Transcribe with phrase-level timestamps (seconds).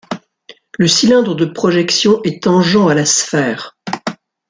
[0.79, 3.77] Le cylindre de projection est tangent à la sphère.